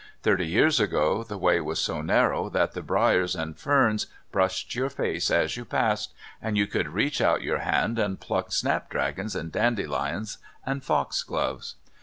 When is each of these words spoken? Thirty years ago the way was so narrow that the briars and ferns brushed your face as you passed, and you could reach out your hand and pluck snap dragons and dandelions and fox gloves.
Thirty 0.23 0.47
years 0.47 0.79
ago 0.79 1.21
the 1.23 1.37
way 1.37 1.61
was 1.61 1.77
so 1.77 2.01
narrow 2.01 2.49
that 2.49 2.71
the 2.71 2.81
briars 2.81 3.35
and 3.35 3.55
ferns 3.55 4.07
brushed 4.31 4.73
your 4.73 4.89
face 4.89 5.29
as 5.29 5.55
you 5.55 5.63
passed, 5.63 6.11
and 6.41 6.57
you 6.57 6.65
could 6.65 6.87
reach 6.89 7.21
out 7.21 7.43
your 7.43 7.59
hand 7.59 7.99
and 7.99 8.19
pluck 8.19 8.51
snap 8.51 8.89
dragons 8.89 9.35
and 9.35 9.51
dandelions 9.51 10.39
and 10.65 10.83
fox 10.83 11.21
gloves. 11.21 11.75